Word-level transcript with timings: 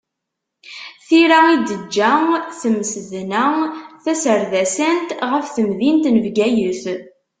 Tira 1.07 1.37
i 1.53 1.55
d-teǧǧa 1.57 2.11
temsedna-taserdasant 2.61 5.09
ɣef 5.31 5.45
temdint 5.55 6.05
n 6.09 6.15
Bgayet. 6.25 6.83